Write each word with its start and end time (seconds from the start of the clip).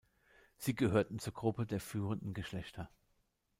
Sie 0.57 0.73
gehörten 0.73 1.19
zur 1.19 1.33
Gruppe 1.33 1.67
der 1.67 1.79
führenden 1.79 2.33
Geschlechter. 2.33 2.89